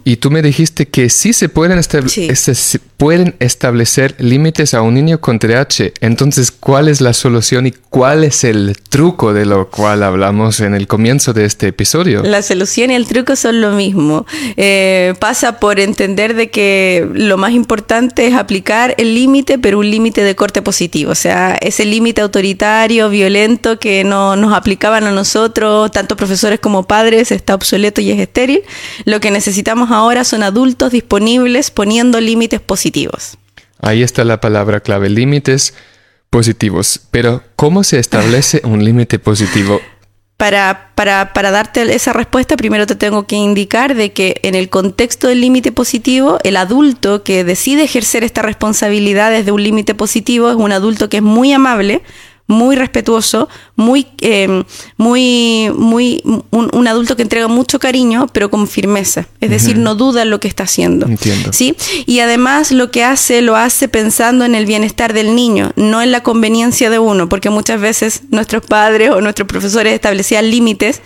Y 0.02 0.16
tú 0.16 0.32
me 0.32 0.42
dijiste 0.42 0.86
que 0.86 1.08
sí 1.10 1.32
se 1.32 1.48
pueden, 1.48 1.80
se 1.80 2.78
pueden 2.96 3.36
establecer 3.38 4.16
límites 4.18 4.74
a 4.74 4.82
un 4.82 4.94
niño 4.94 5.20
con 5.20 5.38
TDAH. 5.38 5.92
Entonces, 6.00 6.50
¿cuál 6.50 6.88
es 6.88 7.00
la 7.00 7.12
solución 7.12 7.68
y 7.68 7.72
cuál 7.72 8.24
es 8.24 8.42
el 8.42 8.76
truco 8.88 9.32
de 9.32 9.46
lo 9.46 9.70
cual 9.70 10.02
hablamos 10.02 10.58
en 10.58 10.74
el 10.74 10.88
comienzo 10.88 11.32
de 11.32 11.44
este 11.44 11.68
episodio? 11.68 12.24
La 12.24 12.42
solución 12.42 12.90
y 12.90 12.94
el 12.94 13.06
truco 13.06 13.36
son 13.36 13.60
lo 13.60 13.72
mismo. 13.72 14.26
Eh, 14.56 15.14
pasa 15.20 15.60
por 15.60 15.78
entender 15.78 16.34
de 16.34 16.50
que 16.50 17.08
lo 17.14 17.36
más 17.36 17.52
importante 17.52 18.26
es 18.26 18.34
aplicar 18.34 18.96
el 18.98 19.14
límite, 19.14 19.58
pero 19.58 19.78
un 19.78 19.88
límite 19.88 20.24
de 20.24 20.34
corte 20.34 20.62
positivo. 20.62 21.12
O 21.12 21.16
sea, 21.16 21.54
ese 21.60 21.84
límite 21.84 22.22
autoritario, 22.22 23.08
violento, 23.08 23.78
que 23.84 24.02
no 24.02 24.34
nos 24.34 24.54
aplicaban 24.54 25.04
a 25.04 25.10
nosotros, 25.10 25.90
tanto 25.90 26.16
profesores 26.16 26.58
como 26.58 26.84
padres, 26.84 27.30
está 27.30 27.54
obsoleto 27.54 28.00
y 28.00 28.10
es 28.12 28.18
estéril. 28.18 28.62
Lo 29.04 29.20
que 29.20 29.30
necesitamos 29.30 29.90
ahora 29.90 30.24
son 30.24 30.42
adultos 30.42 30.90
disponibles 30.90 31.70
poniendo 31.70 32.18
límites 32.18 32.60
positivos. 32.60 33.36
Ahí 33.82 34.02
está 34.02 34.24
la 34.24 34.40
palabra 34.40 34.80
clave, 34.80 35.10
límites 35.10 35.74
positivos. 36.30 36.98
Pero, 37.10 37.42
¿cómo 37.56 37.84
se 37.84 37.98
establece 37.98 38.62
un 38.64 38.82
límite 38.86 39.18
positivo? 39.18 39.82
Para, 40.38 40.92
para, 40.94 41.34
para, 41.34 41.50
darte 41.50 41.94
esa 41.94 42.14
respuesta, 42.14 42.56
primero 42.56 42.86
te 42.86 42.96
tengo 42.96 43.26
que 43.26 43.36
indicar 43.36 43.94
de 43.94 44.14
que 44.14 44.40
en 44.44 44.54
el 44.54 44.70
contexto 44.70 45.28
del 45.28 45.42
límite 45.42 45.72
positivo, 45.72 46.38
el 46.42 46.56
adulto 46.56 47.22
que 47.22 47.44
decide 47.44 47.82
ejercer 47.82 48.24
esta 48.24 48.40
responsabilidad 48.40 49.30
desde 49.30 49.52
un 49.52 49.62
límite 49.62 49.94
positivo 49.94 50.48
es 50.48 50.56
un 50.56 50.72
adulto 50.72 51.10
que 51.10 51.18
es 51.18 51.22
muy 51.22 51.52
amable, 51.52 52.00
muy 52.46 52.76
respetuoso, 52.76 53.48
muy, 53.74 54.06
eh, 54.20 54.64
muy, 54.96 55.70
muy, 55.74 56.22
un, 56.50 56.86
adulto 56.86 57.16
que 57.16 57.22
entrega 57.22 57.48
mucho 57.48 57.78
cariño, 57.78 58.26
pero 58.32 58.50
con 58.50 58.68
firmeza. 58.68 59.26
Es 59.40 59.50
decir, 59.50 59.78
no 59.78 59.94
duda 59.94 60.22
en 60.22 60.30
lo 60.30 60.40
que 60.40 60.48
está 60.48 60.64
haciendo. 60.64 61.06
Entiendo. 61.06 61.52
¿sí? 61.52 61.74
Y 62.06 62.20
además 62.20 62.70
lo 62.70 62.90
que 62.90 63.02
hace, 63.02 63.40
lo 63.40 63.56
hace 63.56 63.88
pensando 63.88 64.44
en 64.44 64.54
el 64.54 64.66
bienestar 64.66 65.14
del 65.14 65.34
niño, 65.34 65.72
no 65.76 66.02
en 66.02 66.12
la 66.12 66.22
conveniencia 66.22 66.90
de 66.90 66.98
uno, 66.98 67.28
porque 67.28 67.48
muchas 67.48 67.80
veces 67.80 68.22
nuestros 68.30 68.64
padres 68.66 69.10
o 69.10 69.20
nuestros 69.20 69.48
profesores 69.48 69.94
establecían 69.94 70.50
límites 70.50 71.00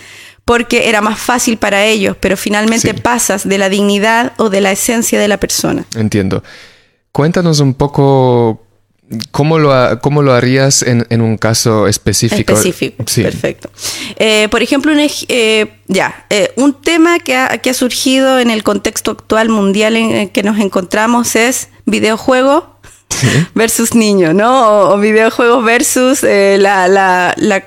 porque 0.44 0.88
era 0.88 1.02
más 1.02 1.18
fácil 1.18 1.58
para 1.58 1.84
ellos, 1.84 2.16
pero 2.18 2.36
finalmente 2.36 2.94
pasas 2.94 3.46
de 3.46 3.58
la 3.58 3.68
dignidad 3.68 4.32
o 4.38 4.48
de 4.48 4.62
la 4.62 4.72
esencia 4.72 5.20
de 5.20 5.28
la 5.28 5.36
persona. 5.36 5.84
Entiendo. 5.94 6.42
Cuéntanos 7.12 7.60
un 7.60 7.74
poco 7.74 8.67
¿Cómo 9.30 9.58
lo, 9.58 10.00
cómo 10.02 10.22
lo 10.22 10.34
harías 10.34 10.82
en, 10.82 11.06
en, 11.08 11.22
un 11.22 11.38
caso 11.38 11.86
específico? 11.86 12.52
Específico, 12.52 13.04
perfecto. 13.04 13.70
Eh, 14.16 14.48
por 14.50 14.62
ejemplo, 14.62 14.92
un, 14.92 14.98
eh, 15.00 15.72
ya, 15.86 16.26
eh, 16.28 16.52
un 16.56 16.74
tema 16.74 17.18
que 17.18 17.34
ha, 17.34 17.56
que 17.56 17.70
ha, 17.70 17.74
surgido 17.74 18.38
en 18.38 18.50
el 18.50 18.62
contexto 18.62 19.12
actual 19.12 19.48
mundial 19.48 19.96
en 19.96 20.10
el 20.10 20.30
que 20.30 20.42
nos 20.42 20.58
encontramos 20.58 21.36
es 21.36 21.68
videojuego 21.86 22.78
versus 23.54 23.94
niño, 23.94 24.34
¿no? 24.34 24.90
O, 24.90 24.98
videojuegos 24.98 25.64
versus 25.64 26.22
la, 26.22 26.86
la, 26.86 27.32
la, 27.38 27.64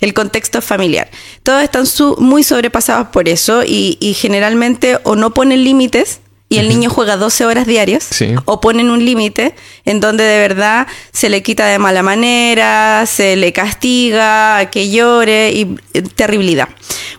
el 0.00 0.14
contexto 0.14 0.62
familiar. 0.62 1.10
Todos 1.42 1.62
están 1.62 1.84
muy 2.16 2.42
sobrepasados 2.42 3.08
por 3.08 3.28
eso 3.28 3.62
y, 3.62 3.98
y 4.00 4.14
generalmente 4.14 4.98
o 5.04 5.16
no 5.16 5.34
ponen 5.34 5.64
límites 5.64 6.20
y 6.48 6.58
el 6.58 6.68
niño 6.68 6.88
juega 6.88 7.16
12 7.16 7.44
horas 7.44 7.66
diarias 7.66 8.08
o 8.46 8.60
ponen 8.60 8.90
un 8.90 9.04
límite 9.04 9.54
en 9.84 10.00
donde 10.00 10.24
de 10.24 10.38
verdad 10.38 10.86
se 11.12 11.28
le 11.28 11.42
quita 11.42 11.66
de 11.66 11.78
mala 11.78 12.02
manera, 12.02 13.04
se 13.06 13.36
le 13.36 13.52
castiga, 13.52 14.70
que 14.70 14.90
llore 14.90 15.52
y 15.52 15.76
eh, 15.92 16.02
terribilidad. 16.02 16.68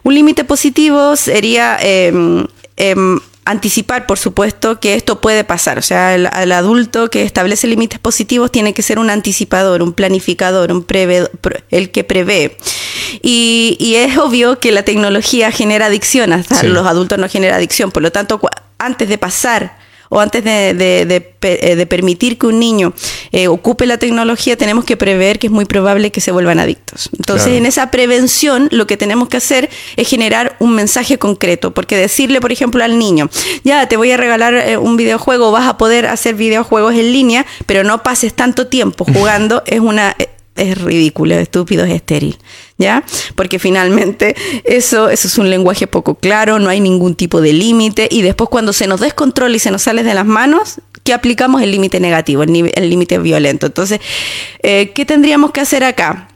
Un 0.04 0.16
límite 0.16 0.46
positivo 0.46 1.16
sería 1.16 1.78
em, 1.82 2.48
em, 2.78 3.20
anticipar, 3.50 4.06
por 4.06 4.20
supuesto, 4.20 4.80
que 4.80 4.94
esto 4.94 5.22
puede 5.22 5.44
pasar. 5.44 5.80
O 5.80 5.82
sea, 5.82 6.14
el, 6.14 6.52
adulto 6.52 7.10
que 7.10 7.24
establece 7.24 7.68
límites 7.68 8.00
positivos 8.00 8.52
tiene 8.52 8.76
que 8.76 8.84
ser 8.84 9.00
un 9.00 9.10
anticipador, 9.10 9.82
un 9.82 9.94
planificador, 9.94 10.72
un 10.72 10.86
el 11.72 11.90
que 11.90 12.04
prevé. 12.04 12.58
Y, 13.24 13.96
es 13.96 14.18
obvio 14.18 14.60
que 14.60 14.72
la 14.72 14.84
tecnología 14.84 15.52
genera 15.52 15.88
adicción, 15.88 16.32
hasta 16.32 16.64
los 16.64 16.86
adultos 16.86 17.18
no 17.18 17.28
genera 17.28 17.56
adicción. 17.56 17.92
Por 17.92 18.04
lo 18.04 18.12
tanto, 18.12 18.40
antes 18.78 19.10
de 19.10 19.18
pasar 19.18 19.78
o 20.10 20.20
antes 20.20 20.44
de, 20.44 20.70
eh, 20.72 21.76
de, 21.76 21.86
permitir 21.86 22.38
que 22.38 22.48
un 22.48 22.60
niño 22.60 22.94
eh, 23.32 23.48
ocupe 23.48 23.86
la 23.86 23.98
tecnología, 23.98 24.58
tenemos 24.58 24.84
que 24.84 24.98
prever 24.98 25.40
que 25.40 25.48
es 25.48 25.54
muy 25.54 25.66
probable 25.66 26.12
que 26.12 26.20
se 26.20 26.32
vuelvan 26.32 26.60
adictos. 26.60 27.10
Entonces, 27.18 27.54
en 27.54 27.66
esa 27.66 27.92
prevención, 27.92 28.68
lo 28.72 28.88
que 28.88 28.98
tenemos 28.98 29.30
que 29.30 29.38
hacer 29.38 29.70
es 29.96 30.08
generar 30.08 30.58
un 30.60 30.74
mensaje 30.74 31.18
concreto, 31.18 31.72
porque 31.72 31.96
decirle, 31.96 32.42
por 32.42 32.52
ejemplo, 32.52 32.84
al 32.84 32.98
niño, 32.98 33.30
ya 33.64 33.88
te 33.88 33.98
voy 33.98 34.12
a 34.12 34.18
regalar 34.18 34.56
eh, 34.56 34.78
un 34.78 34.98
videojuego, 34.98 35.52
vas 35.52 35.68
a 35.68 35.78
poder 35.78 36.08
hacer 36.08 36.36
videojuegos 36.36 36.96
en 36.96 37.14
línea, 37.14 37.46
pero 37.66 37.84
no 37.84 38.04
pases 38.04 38.34
tanto 38.34 38.68
tiempo 38.68 39.06
jugando, 39.06 39.64
es 39.68 39.80
una 39.80 40.16
es 40.60 40.80
ridículo, 40.80 41.36
es 41.36 41.42
estúpido, 41.42 41.84
es 41.86 41.92
estéril, 41.92 42.38
¿ya? 42.78 43.04
Porque 43.36 43.60
finalmente 43.60 44.36
eso, 44.64 45.10
eso 45.10 45.28
es 45.28 45.38
un 45.38 45.50
lenguaje 45.50 45.88
poco 45.88 46.16
claro, 46.16 46.60
no 46.60 46.70
hay 46.70 46.80
ningún 46.80 47.16
tipo 47.16 47.42
de 47.42 47.54
límite 47.54 48.08
y 48.12 48.22
después 48.22 48.50
cuando 48.50 48.74
se 48.74 48.88
nos 48.88 49.00
descontrola 49.00 49.56
y 49.56 49.60
se 49.60 49.72
nos 49.72 49.84
sale 49.84 50.04
de 50.04 50.14
las 50.14 50.26
manos, 50.26 50.82
¿qué 51.04 51.14
aplicamos? 51.14 51.62
El 51.62 51.72
límite 51.72 52.00
negativo, 52.00 52.44
el 52.44 52.90
límite 52.90 53.18
violento. 53.18 53.66
Entonces, 53.66 54.00
eh, 54.62 54.92
¿qué 54.94 55.06
tendríamos 55.06 55.52
que 55.52 55.62
hacer 55.62 55.84
acá? 55.84 56.28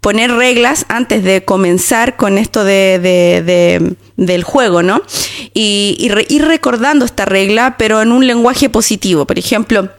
Poner 0.00 0.30
reglas 0.32 0.84
antes 0.88 1.24
de 1.24 1.44
comenzar 1.44 2.16
con 2.16 2.36
esto 2.36 2.62
de, 2.64 3.96
del 4.16 4.44
juego, 4.44 4.82
¿no? 4.82 5.02
Y, 5.54 5.96
ir 6.28 6.44
recordando 6.44 7.04
esta 7.04 7.24
regla, 7.24 7.76
pero 7.78 8.02
en 8.02 8.12
un 8.12 8.26
lenguaje 8.26 8.68
positivo. 8.68 9.26
Por 9.26 9.38
ejemplo, 9.38 9.90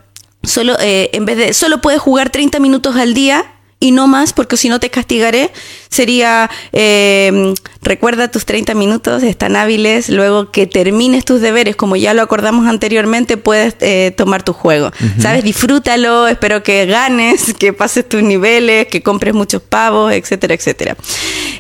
solo, 0.44 0.76
eh, 0.80 1.10
en 1.14 1.26
vez 1.26 1.38
de 1.38 1.54
solo 1.54 1.82
puedes 1.82 2.02
jugar 2.02 2.30
30 2.30 2.60
minutos 2.60 2.96
al 2.96 3.14
día, 3.14 3.46
y 3.80 3.92
no 3.92 4.08
más, 4.08 4.34
porque 4.34 4.58
si 4.58 4.70
no 4.70 4.80
te 4.80 4.90
castigaré, 4.90 5.52
sería, 5.90 6.50
eh, 6.72 7.54
recuerda 7.82 8.32
tus 8.32 8.46
30 8.46 8.74
minutos, 8.74 9.22
están 9.22 9.56
hábiles, 9.56 10.10
luego 10.10 10.52
que 10.52 10.66
termines 10.66 11.26
tus 11.26 11.42
deberes, 11.42 11.76
como 11.76 11.96
ya 11.96 12.14
lo 12.14 12.22
acordamos 12.22 12.68
anteriormente, 12.68 13.38
puedes 13.38 13.76
eh, 13.82 14.14
tomar 14.16 14.44
tu 14.44 14.54
juego, 14.54 14.92
¿sabes? 15.20 15.44
Disfrútalo, 15.44 16.28
espero 16.28 16.64
que 16.64 16.86
ganes, 16.86 17.54
que 17.60 17.74
pases 17.74 18.08
tus 18.08 18.24
niveles, 18.24 18.88
que 18.88 19.04
compres 19.04 19.34
muchos 19.34 19.62
pavos, 19.62 20.14
etcétera, 20.14 20.54
etcétera. 20.54 20.96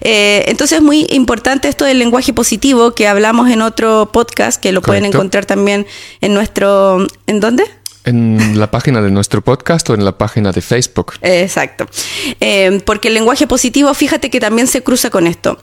Eh, 0.01 0.45
entonces 0.47 0.77
es 0.77 0.83
muy 0.83 1.05
importante 1.09 1.67
esto 1.67 1.85
del 1.85 1.99
lenguaje 1.99 2.33
positivo 2.33 2.95
que 2.95 3.07
hablamos 3.07 3.49
en 3.49 3.61
otro 3.61 4.09
podcast, 4.11 4.61
que 4.61 4.71
lo 4.71 4.81
pueden 4.81 5.05
encontrar 5.05 5.45
también 5.45 5.85
en 6.21 6.33
nuestro, 6.33 7.05
¿en 7.27 7.39
dónde? 7.39 7.65
En 8.05 8.59
la 8.59 8.69
página 8.69 9.01
de 9.01 9.11
nuestro 9.11 9.41
podcast 9.41 9.89
o 9.89 9.95
en 9.95 10.05
la 10.05 10.17
página 10.17 10.51
de 10.51 10.61
Facebook. 10.61 11.13
Exacto. 11.21 11.87
Eh, 12.39 12.81
porque 12.85 13.07
el 13.07 13.15
lenguaje 13.15 13.47
positivo, 13.47 13.93
fíjate 13.93 14.29
que 14.29 14.39
también 14.39 14.67
se 14.67 14.83
cruza 14.83 15.09
con 15.09 15.27
esto. 15.27 15.57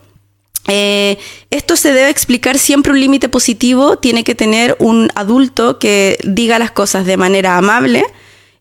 Eh, 0.69 1.19
esto 1.51 1.77
se 1.77 1.93
debe 1.93 2.11
explicar 2.11 2.59
siempre 2.59 2.93
un 2.93 3.01
límite 3.01 3.29
positivo, 3.29 3.99
tiene 3.99 4.23
que 4.23 4.35
tener 4.35 4.77
un 4.79 5.11
adulto 5.15 5.79
que 5.79 6.19
diga 6.23 6.59
las 6.59 6.71
cosas 6.71 7.05
de 7.05 7.17
manera 7.17 7.57
amable, 7.57 8.05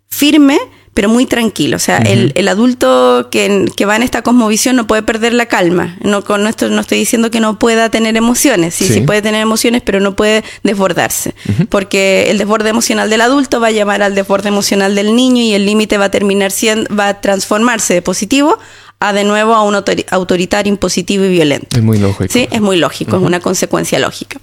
firme, 0.08 0.58
pero 0.94 1.08
muy 1.08 1.26
tranquilo. 1.26 1.78
O 1.78 1.80
sea, 1.80 1.98
el, 2.00 2.34
el, 2.36 2.48
adulto 2.48 3.30
que, 3.32 3.66
que, 3.76 3.86
va 3.86 3.96
en 3.96 4.04
esta 4.04 4.22
cosmovisión 4.22 4.76
no 4.76 4.88
puede 4.88 5.04
perder 5.04 5.34
la 5.34 5.46
calma. 5.46 5.98
No, 6.02 6.24
con 6.24 6.46
esto 6.48 6.70
no 6.70 6.82
estoy 6.82 7.00
diciendo 7.00 7.32
que 7.32 7.40
no 7.40 7.60
pueda 7.60 7.90
tener 7.90 8.18
emociones. 8.18 8.76
Sí, 8.76 8.88
sí, 8.88 9.02
puede 9.02 9.22
tener 9.22 9.42
emociones, 9.42 9.82
pero 9.86 10.00
no 10.00 10.16
puede 10.16 10.44
desbordarse. 10.64 11.34
Porque 11.70 12.30
el 12.30 12.38
desborde 12.38 12.70
emocional 12.70 13.10
del 13.10 13.22
adulto 13.22 13.62
va 13.62 13.68
a 13.68 13.72
llamar 13.72 14.02
al 14.02 14.16
desborde 14.16 14.50
emocional 14.50 14.96
del 14.96 15.16
niño 15.16 15.42
y 15.42 15.54
el 15.54 15.66
límite 15.66 15.98
va 15.98 16.06
a 16.06 16.12
terminar 16.12 16.52
siendo, 16.52 16.94
va 16.94 17.08
a 17.08 17.22
transformarse 17.22 17.94
de 17.94 18.02
positivo 18.02 18.60
a 19.00 19.14
de 19.14 19.24
nuevo 19.24 19.56
a 19.56 19.64
un 19.64 19.74
autoritario, 19.76 20.70
impositivo 20.70 21.26
y 21.26 21.30
violento. 21.30 21.76
Es 21.76 21.82
muy 21.82 21.98
lógico. 21.98 22.32
Sí, 22.32 22.48
es 22.52 22.62
muy 22.62 22.78
lógico, 22.78 23.18
es 23.18 23.24
una 23.24 23.40
consecuencia 23.40 23.98
lógica. 23.98 24.40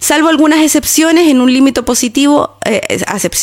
Salvo 0.00 0.28
algunas 0.28 0.64
excepciones, 0.64 1.28
en 1.28 1.40
un 1.40 1.52
límite 1.52 1.84
positivo, 1.84 2.58
eh, 2.64 2.82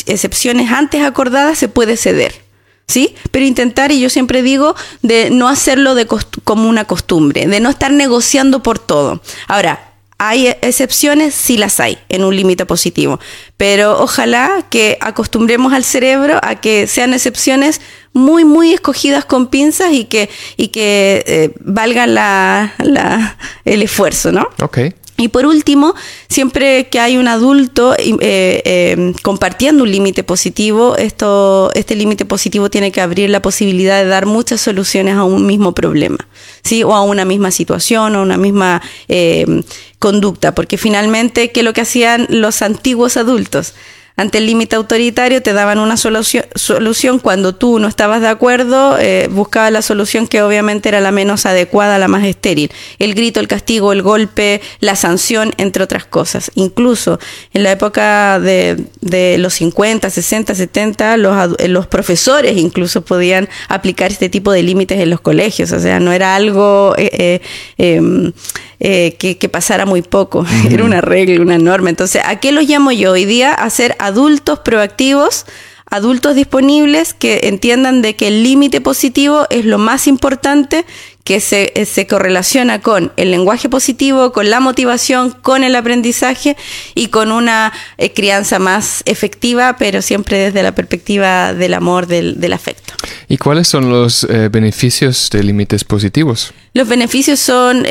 excepciones 0.06 0.70
antes 0.70 1.02
acordadas, 1.02 1.56
se 1.56 1.68
puede 1.68 1.96
ceder. 1.96 2.47
¿Sí? 2.88 3.14
Pero 3.30 3.44
intentar, 3.44 3.92
y 3.92 4.00
yo 4.00 4.10
siempre 4.10 4.42
digo, 4.42 4.74
de 5.02 5.30
no 5.30 5.48
hacerlo 5.48 5.94
de 5.94 6.06
como 6.44 6.68
una 6.68 6.86
costumbre, 6.86 7.46
de 7.46 7.60
no 7.60 7.70
estar 7.70 7.92
negociando 7.92 8.62
por 8.62 8.78
todo. 8.78 9.22
Ahora, 9.46 9.84
hay 10.20 10.48
excepciones, 10.62 11.32
sí 11.32 11.56
las 11.56 11.78
hay, 11.78 11.96
en 12.08 12.24
un 12.24 12.34
límite 12.34 12.66
positivo, 12.66 13.20
pero 13.56 14.02
ojalá 14.02 14.66
que 14.68 14.98
acostumbremos 15.00 15.72
al 15.72 15.84
cerebro 15.84 16.40
a 16.42 16.56
que 16.56 16.88
sean 16.88 17.14
excepciones 17.14 17.80
muy, 18.12 18.44
muy 18.44 18.72
escogidas 18.72 19.24
con 19.24 19.46
pinzas 19.46 19.92
y 19.92 20.06
que, 20.06 20.28
y 20.56 20.68
que 20.68 21.22
eh, 21.26 21.54
valgan 21.60 22.14
la, 22.14 22.74
la, 22.78 23.36
el 23.64 23.82
esfuerzo, 23.82 24.32
¿no? 24.32 24.48
Ok. 24.60 24.78
Y 25.20 25.28
por 25.28 25.46
último, 25.46 25.96
siempre 26.28 26.86
que 26.90 27.00
hay 27.00 27.16
un 27.16 27.26
adulto 27.26 27.92
eh, 27.98 28.16
eh, 28.20 29.12
compartiendo 29.22 29.82
un 29.82 29.90
límite 29.90 30.22
positivo, 30.22 30.96
esto, 30.96 31.72
este 31.74 31.96
límite 31.96 32.24
positivo 32.24 32.70
tiene 32.70 32.92
que 32.92 33.00
abrir 33.00 33.28
la 33.28 33.42
posibilidad 33.42 34.00
de 34.00 34.08
dar 34.08 34.26
muchas 34.26 34.60
soluciones 34.60 35.16
a 35.16 35.24
un 35.24 35.44
mismo 35.44 35.72
problema, 35.72 36.18
¿sí? 36.62 36.84
o 36.84 36.94
a 36.94 37.02
una 37.02 37.24
misma 37.24 37.50
situación 37.50 38.14
o 38.14 38.20
a 38.20 38.22
una 38.22 38.36
misma 38.36 38.80
eh, 39.08 39.44
conducta, 39.98 40.54
porque 40.54 40.78
finalmente, 40.78 41.50
¿qué 41.50 41.60
es 41.60 41.64
lo 41.64 41.72
que 41.72 41.80
hacían 41.80 42.28
los 42.30 42.62
antiguos 42.62 43.16
adultos? 43.16 43.74
Ante 44.18 44.38
el 44.38 44.46
límite 44.46 44.74
autoritario 44.74 45.40
te 45.42 45.52
daban 45.52 45.78
una 45.78 45.96
solución, 45.96 46.44
solución 46.56 47.20
cuando 47.20 47.54
tú 47.54 47.78
no 47.78 47.86
estabas 47.86 48.20
de 48.20 48.26
acuerdo, 48.26 48.98
eh, 48.98 49.28
buscaba 49.30 49.70
la 49.70 49.80
solución 49.80 50.26
que 50.26 50.42
obviamente 50.42 50.88
era 50.88 51.00
la 51.00 51.12
menos 51.12 51.46
adecuada, 51.46 51.98
la 51.98 52.08
más 52.08 52.24
estéril. 52.24 52.72
El 52.98 53.14
grito, 53.14 53.38
el 53.38 53.46
castigo, 53.46 53.92
el 53.92 54.02
golpe, 54.02 54.60
la 54.80 54.96
sanción, 54.96 55.52
entre 55.56 55.84
otras 55.84 56.04
cosas. 56.04 56.50
Incluso 56.56 57.20
en 57.54 57.62
la 57.62 57.70
época 57.70 58.40
de, 58.40 58.86
de 59.00 59.38
los 59.38 59.54
50, 59.54 60.10
60, 60.10 60.52
70, 60.52 61.16
los, 61.16 61.56
los 61.68 61.86
profesores 61.86 62.56
incluso 62.56 63.02
podían 63.02 63.48
aplicar 63.68 64.10
este 64.10 64.28
tipo 64.28 64.50
de 64.50 64.64
límites 64.64 64.98
en 64.98 65.10
los 65.10 65.20
colegios. 65.20 65.70
O 65.70 65.78
sea, 65.78 66.00
no 66.00 66.10
era 66.10 66.34
algo... 66.34 66.92
Eh, 66.98 67.10
eh, 67.12 67.40
em, 67.78 68.32
eh, 68.80 69.16
que, 69.18 69.48
pasara 69.48 69.86
muy 69.86 70.02
poco. 70.02 70.46
Era 70.70 70.84
una 70.84 71.00
regla, 71.00 71.40
una 71.40 71.58
norma. 71.58 71.90
Entonces, 71.90 72.22
¿a 72.24 72.38
qué 72.38 72.52
los 72.52 72.68
llamo 72.68 72.92
yo 72.92 73.12
hoy 73.12 73.24
día? 73.24 73.52
A 73.52 73.68
ser 73.70 73.96
adultos 74.08 74.58
proactivos, 74.60 75.46
adultos 75.90 76.34
disponibles 76.34 77.14
que 77.14 77.40
entiendan 77.44 78.02
de 78.02 78.16
que 78.16 78.28
el 78.28 78.42
límite 78.42 78.80
positivo 78.80 79.46
es 79.50 79.64
lo 79.64 79.78
más 79.78 80.06
importante 80.06 80.84
que 81.24 81.40
se, 81.40 81.72
eh, 81.74 81.84
se, 81.84 82.06
correlaciona 82.06 82.80
con 82.80 83.12
el 83.16 83.30
lenguaje 83.30 83.68
positivo, 83.68 84.32
con 84.32 84.48
la 84.48 84.60
motivación, 84.60 85.30
con 85.30 85.62
el 85.62 85.76
aprendizaje 85.76 86.56
y 86.94 87.08
con 87.08 87.32
una 87.32 87.72
eh, 87.98 88.12
crianza 88.12 88.58
más 88.58 89.02
efectiva, 89.04 89.76
pero 89.78 90.00
siempre 90.00 90.38
desde 90.38 90.62
la 90.62 90.74
perspectiva 90.74 91.52
del 91.52 91.74
amor, 91.74 92.06
del, 92.06 92.40
del 92.40 92.54
afecto. 92.54 92.94
¿Y 93.28 93.36
cuáles 93.36 93.68
son 93.68 93.90
los 93.90 94.24
eh, 94.24 94.48
beneficios 94.48 95.28
de 95.30 95.42
límites 95.42 95.84
positivos? 95.84 96.52
Los 96.72 96.88
beneficios 96.88 97.38
son 97.40 97.84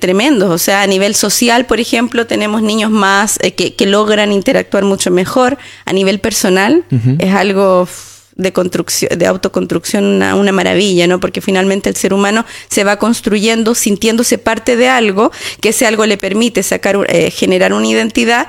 tremendos, 0.00 0.50
o 0.50 0.58
sea, 0.58 0.82
a 0.82 0.86
nivel 0.86 1.14
social, 1.14 1.66
por 1.66 1.80
ejemplo, 1.80 2.26
tenemos 2.26 2.62
niños 2.62 2.90
más 2.90 3.38
que, 3.38 3.74
que, 3.74 3.86
logran 3.86 4.32
interactuar 4.32 4.84
mucho 4.84 5.10
mejor, 5.10 5.58
a 5.84 5.92
nivel 5.92 6.20
personal, 6.20 6.84
es 7.18 7.34
algo 7.34 7.86
de 8.40 8.52
construcción, 8.52 9.16
de 9.16 9.26
autoconstrucción 9.26 10.04
una, 10.04 10.34
una, 10.34 10.52
maravilla, 10.52 11.06
¿no? 11.06 11.20
Porque 11.20 11.40
finalmente 11.40 11.88
el 11.88 11.96
ser 11.96 12.14
humano 12.14 12.44
se 12.68 12.84
va 12.84 12.96
construyendo 12.96 13.74
sintiéndose 13.74 14.38
parte 14.38 14.76
de 14.76 14.88
algo, 14.88 15.30
que 15.60 15.70
ese 15.70 15.86
algo 15.86 16.06
le 16.06 16.16
permite 16.16 16.62
sacar, 16.62 16.98
eh, 17.08 17.30
generar 17.30 17.72
una 17.72 17.86
identidad 17.86 18.48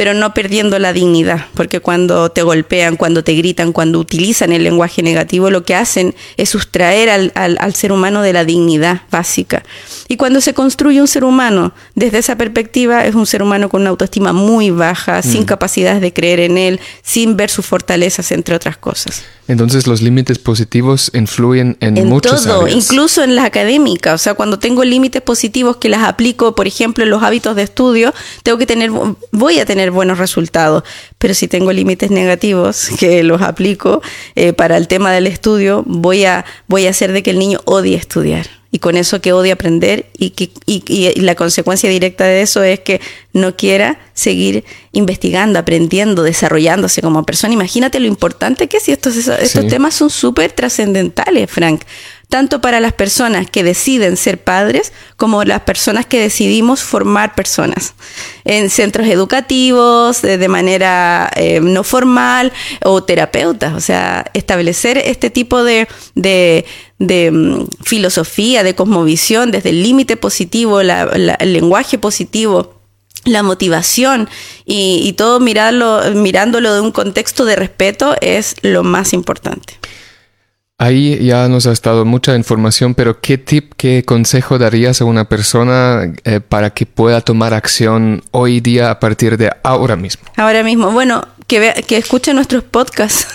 pero 0.00 0.14
no 0.14 0.32
perdiendo 0.32 0.78
la 0.78 0.94
dignidad, 0.94 1.44
porque 1.52 1.80
cuando 1.80 2.30
te 2.30 2.40
golpean, 2.40 2.96
cuando 2.96 3.22
te 3.22 3.34
gritan, 3.34 3.70
cuando 3.70 3.98
utilizan 3.98 4.50
el 4.50 4.64
lenguaje 4.64 5.02
negativo, 5.02 5.50
lo 5.50 5.62
que 5.64 5.74
hacen 5.74 6.14
es 6.38 6.48
sustraer 6.48 7.10
al, 7.10 7.32
al, 7.34 7.74
ser 7.74 7.92
humano 7.92 8.22
de 8.22 8.32
la 8.32 8.46
dignidad 8.46 9.02
básica. 9.10 9.62
Y 10.08 10.16
cuando 10.16 10.40
se 10.40 10.54
construye 10.54 11.02
un 11.02 11.06
ser 11.06 11.22
humano 11.22 11.74
desde 11.94 12.16
esa 12.16 12.38
perspectiva, 12.38 13.04
es 13.04 13.14
un 13.14 13.26
ser 13.26 13.42
humano 13.42 13.68
con 13.68 13.82
una 13.82 13.90
autoestima 13.90 14.32
muy 14.32 14.70
baja, 14.70 15.20
sin 15.20 15.42
mm. 15.42 15.44
capacidad 15.44 16.00
de 16.00 16.14
creer 16.14 16.40
en 16.40 16.56
él, 16.56 16.80
sin 17.02 17.36
ver 17.36 17.50
sus 17.50 17.66
fortalezas, 17.66 18.32
entre 18.32 18.54
otras 18.54 18.78
cosas. 18.78 19.22
Entonces 19.48 19.88
los 19.88 20.00
límites 20.00 20.38
positivos 20.38 21.10
influyen 21.12 21.76
en, 21.80 21.98
en 21.98 22.08
muchas 22.08 22.44
todo, 22.44 22.68
incluso 22.68 23.24
en 23.24 23.34
la 23.34 23.44
académica. 23.44 24.14
O 24.14 24.18
sea, 24.18 24.34
cuando 24.34 24.60
tengo 24.60 24.84
límites 24.84 25.20
positivos 25.22 25.76
que 25.78 25.88
las 25.88 26.04
aplico, 26.04 26.54
por 26.54 26.68
ejemplo, 26.68 27.02
en 27.02 27.10
los 27.10 27.22
hábitos 27.24 27.56
de 27.56 27.64
estudio, 27.64 28.14
tengo 28.44 28.58
que 28.58 28.66
tener, 28.66 28.92
voy 29.32 29.58
a 29.58 29.66
tener 29.66 29.89
tener 29.90 29.92
buenos 29.92 30.18
resultados. 30.18 30.84
Pero 31.18 31.34
si 31.34 31.48
tengo 31.48 31.72
límites 31.72 32.10
negativos 32.10 32.90
que 32.98 33.22
los 33.22 33.42
aplico 33.42 34.02
eh, 34.34 34.52
para 34.52 34.76
el 34.76 34.88
tema 34.88 35.12
del 35.12 35.26
estudio, 35.26 35.82
voy 35.86 36.24
a, 36.24 36.44
voy 36.66 36.86
a 36.86 36.90
hacer 36.90 37.12
de 37.12 37.22
que 37.22 37.30
el 37.30 37.38
niño 37.38 37.60
odie 37.64 37.96
estudiar 37.96 38.46
y 38.72 38.78
con 38.78 38.96
eso 38.96 39.20
que 39.20 39.32
odia 39.32 39.54
aprender 39.54 40.06
y, 40.16 40.30
que, 40.30 40.50
y, 40.64 41.20
la 41.20 41.34
consecuencia 41.34 41.90
directa 41.90 42.24
de 42.24 42.42
eso 42.42 42.62
es 42.62 42.78
que 42.78 43.00
no 43.32 43.56
quiera 43.56 43.98
seguir 44.14 44.64
investigando, 44.92 45.58
aprendiendo, 45.58 46.22
desarrollándose 46.22 47.02
como 47.02 47.24
persona. 47.24 47.52
Imagínate 47.52 47.98
lo 47.98 48.06
importante 48.06 48.68
que 48.68 48.76
es 48.76 48.88
y 48.88 48.92
estos, 48.92 49.16
estos 49.16 49.66
temas 49.66 49.94
son 49.94 50.08
súper 50.08 50.52
trascendentales, 50.52 51.50
Frank 51.50 51.82
tanto 52.30 52.60
para 52.60 52.80
las 52.80 52.92
personas 52.92 53.50
que 53.50 53.64
deciden 53.64 54.16
ser 54.16 54.42
padres 54.42 54.92
como 55.16 55.44
las 55.44 55.62
personas 55.62 56.06
que 56.06 56.20
decidimos 56.20 56.80
formar 56.80 57.34
personas 57.34 57.94
en 58.44 58.70
centros 58.70 59.08
educativos, 59.08 60.22
de, 60.22 60.48
manera 60.48 61.28
eh, 61.34 61.60
no 61.60 61.82
formal 61.82 62.52
o 62.84 63.02
terapeutas. 63.02 63.74
O 63.74 63.80
sea, 63.80 64.24
establecer 64.32 64.96
este 64.96 65.28
tipo 65.28 65.64
de, 65.64 65.88
de, 66.14 67.30
mm, 67.30 67.64
filosofía, 67.82 68.62
de 68.62 68.76
cosmovisión, 68.76 69.50
desde 69.50 69.70
el 69.70 69.82
límite 69.82 70.16
positivo, 70.16 70.80
el 70.80 71.52
lenguaje 71.52 71.98
positivo 71.98 72.76
la 73.26 73.42
motivación 73.42 74.30
y, 74.64 75.02
y, 75.04 75.12
todo 75.12 75.40
mirarlo, 75.40 76.00
mirándolo 76.14 76.72
de 76.72 76.80
un 76.80 76.90
contexto 76.90 77.44
de 77.44 77.54
respeto 77.56 78.14
es 78.22 78.56
lo 78.62 78.82
más 78.82 79.12
importante. 79.12 79.78
Ahí 80.80 81.26
ya 81.26 81.46
nos 81.48 81.66
has 81.66 81.82
dado 81.82 82.06
mucha 82.06 82.34
información, 82.34 82.94
pero 82.94 83.20
¿qué 83.20 83.36
tip, 83.36 83.74
qué 83.76 84.02
consejo 84.02 84.58
darías 84.58 85.02
a 85.02 85.04
una 85.04 85.28
persona 85.28 86.10
eh, 86.24 86.40
para 86.40 86.70
que 86.70 86.86
pueda 86.86 87.20
tomar 87.20 87.52
acción 87.52 88.22
hoy 88.30 88.60
día 88.60 88.90
a 88.90 88.98
partir 88.98 89.36
de 89.36 89.52
ahora 89.62 89.94
mismo? 89.96 90.22
Ahora 90.38 90.62
mismo, 90.62 90.90
bueno, 90.90 91.22
que, 91.46 91.84
que 91.86 91.98
escuche 91.98 92.32
nuestros 92.32 92.64
podcasts. 92.64 93.26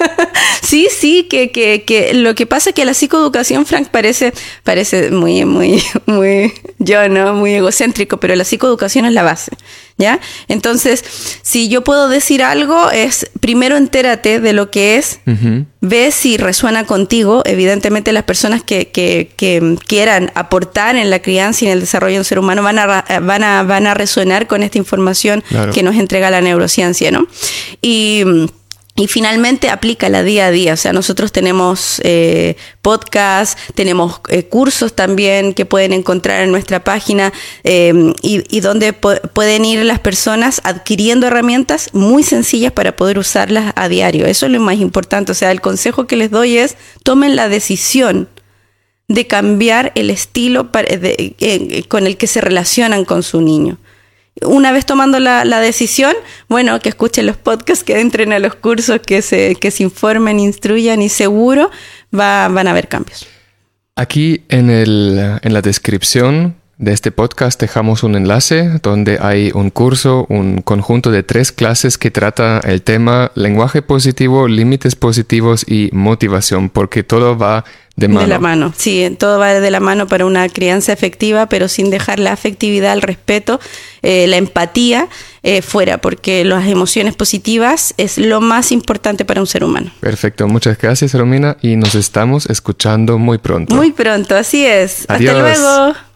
sí, 0.62 0.88
sí, 0.90 1.28
que, 1.28 1.52
que, 1.52 1.84
que, 1.84 2.14
lo 2.14 2.34
que 2.34 2.46
pasa 2.46 2.70
es 2.70 2.74
que 2.74 2.86
la 2.86 2.94
psicoeducación, 2.94 3.66
Frank, 3.66 3.88
parece, 3.88 4.32
parece 4.64 5.10
muy, 5.10 5.44
muy, 5.44 5.82
muy, 6.06 6.54
yo, 6.78 7.06
¿no? 7.10 7.34
Muy 7.34 7.52
egocéntrico, 7.52 8.16
pero 8.16 8.34
la 8.34 8.44
psicoeducación 8.44 9.04
es 9.04 9.12
la 9.12 9.24
base. 9.24 9.52
¿Ya? 9.98 10.20
Entonces, 10.46 11.04
si 11.42 11.68
yo 11.68 11.84
puedo 11.84 12.08
decir 12.08 12.42
algo, 12.42 12.90
es 12.90 13.30
primero 13.40 13.76
entérate 13.76 14.40
de 14.40 14.52
lo 14.52 14.70
que 14.70 14.96
es, 14.96 15.20
ve 15.80 16.10
si 16.12 16.36
resuena 16.36 16.86
contigo. 16.86 17.42
Evidentemente, 17.44 18.12
las 18.12 18.22
personas 18.22 18.62
que, 18.62 18.88
que, 18.88 19.30
que, 19.36 19.76
quieran 19.86 20.30
aportar 20.34 20.96
en 20.96 21.10
la 21.10 21.20
crianza 21.20 21.64
y 21.64 21.68
en 21.68 21.74
el 21.74 21.80
desarrollo 21.80 22.14
de 22.14 22.20
un 22.20 22.24
ser 22.24 22.38
humano 22.38 22.62
van 22.62 22.78
a, 22.78 23.04
van 23.20 23.42
a, 23.42 23.62
van 23.64 23.86
a 23.86 23.94
resonar 23.94 24.46
con 24.46 24.62
esta 24.62 24.78
información 24.78 25.42
que 25.74 25.82
nos 25.82 25.96
entrega 25.96 26.30
la 26.30 26.40
neurociencia, 26.40 27.10
¿no? 27.10 27.26
Y 27.82 28.24
y 28.98 29.06
finalmente 29.06 29.70
aplícala 29.70 30.24
día 30.24 30.46
a 30.46 30.50
día. 30.50 30.74
O 30.74 30.76
sea, 30.76 30.92
nosotros 30.92 31.30
tenemos 31.30 32.00
eh, 32.02 32.56
podcasts, 32.82 33.56
tenemos 33.74 34.20
eh, 34.28 34.42
cursos 34.42 34.92
también 34.94 35.54
que 35.54 35.64
pueden 35.64 35.92
encontrar 35.92 36.42
en 36.42 36.50
nuestra 36.50 36.82
página 36.82 37.32
eh, 37.62 38.12
y, 38.22 38.60
donde 38.60 38.92
pueden 38.92 39.64
ir 39.64 39.84
las 39.84 40.00
personas 40.00 40.60
adquiriendo 40.64 41.28
herramientas 41.28 41.90
muy 41.92 42.24
sencillas 42.24 42.72
para 42.72 42.96
poder 42.96 43.20
usarlas 43.20 43.72
a 43.76 43.88
diario. 43.88 44.26
Eso 44.26 44.46
es 44.46 44.52
lo 44.52 44.58
más 44.58 44.78
importante. 44.78 45.30
O 45.30 45.34
sea, 45.36 45.52
el 45.52 45.60
consejo 45.60 46.08
que 46.08 46.16
les 46.16 46.32
doy 46.32 46.58
es 46.58 46.76
tomen 47.04 47.36
la 47.36 47.48
decisión 47.48 48.28
de 49.06 49.28
cambiar 49.28 49.92
el 49.94 50.10
estilo 50.10 50.70
con 51.88 52.06
el 52.06 52.16
que 52.16 52.26
se 52.26 52.40
relacionan 52.40 53.04
con 53.04 53.22
su 53.22 53.40
niño 53.40 53.78
una 54.44 54.72
vez 54.72 54.86
tomando 54.86 55.18
la, 55.20 55.60
decisión, 55.60 56.14
bueno, 56.48 56.78
que 56.80 56.88
escuchen 56.88 57.26
los 57.26 57.36
podcasts, 57.36 57.84
que 57.84 58.00
entren 58.00 58.32
a 58.32 58.38
los 58.38 58.54
cursos, 58.54 59.00
que 59.00 59.22
se, 59.22 59.54
que 59.56 59.70
se 59.70 59.82
informen, 59.82 60.40
instruyan 60.40 61.02
y 61.02 61.08
seguro 61.08 61.70
va, 62.12 62.48
van 62.48 62.68
a 62.68 62.72
haber 62.72 62.88
cambios. 62.88 63.26
Aquí 63.96 64.44
en, 64.48 64.70
el, 64.70 65.38
en 65.42 65.52
la 65.52 65.62
descripción 65.62 66.57
de 66.78 66.92
este 66.92 67.10
podcast 67.10 67.60
dejamos 67.60 68.04
un 68.04 68.14
enlace 68.14 68.78
donde 68.82 69.18
hay 69.20 69.50
un 69.52 69.70
curso, 69.70 70.26
un 70.28 70.62
conjunto 70.62 71.10
de 71.10 71.24
tres 71.24 71.50
clases 71.50 71.98
que 71.98 72.12
trata 72.12 72.60
el 72.60 72.82
tema 72.82 73.32
lenguaje 73.34 73.82
positivo, 73.82 74.46
límites 74.46 74.94
positivos 74.94 75.64
y 75.68 75.90
motivación, 75.92 76.68
porque 76.70 77.02
todo 77.02 77.36
va 77.36 77.64
de 77.96 78.06
mano. 78.06 78.20
De 78.20 78.26
la 78.28 78.38
mano, 78.38 78.72
sí, 78.76 79.16
todo 79.18 79.40
va 79.40 79.54
de 79.54 79.70
la 79.72 79.80
mano 79.80 80.06
para 80.06 80.24
una 80.24 80.48
crianza 80.48 80.92
efectiva, 80.92 81.48
pero 81.48 81.66
sin 81.66 81.90
dejar 81.90 82.20
la 82.20 82.32
afectividad, 82.32 82.92
el 82.92 83.02
respeto, 83.02 83.58
eh, 84.02 84.28
la 84.28 84.36
empatía 84.36 85.08
eh, 85.42 85.62
fuera, 85.62 85.98
porque 85.98 86.44
las 86.44 86.68
emociones 86.68 87.16
positivas 87.16 87.92
es 87.96 88.18
lo 88.18 88.40
más 88.40 88.70
importante 88.70 89.24
para 89.24 89.40
un 89.40 89.48
ser 89.48 89.64
humano. 89.64 89.90
Perfecto, 89.98 90.46
muchas 90.46 90.78
gracias 90.78 91.12
Romina 91.12 91.56
y 91.60 91.74
nos 91.74 91.96
estamos 91.96 92.46
escuchando 92.46 93.18
muy 93.18 93.38
pronto. 93.38 93.74
Muy 93.74 93.90
pronto, 93.90 94.36
así 94.36 94.64
es. 94.64 95.06
Hasta 95.08 95.32
luego. 95.32 96.07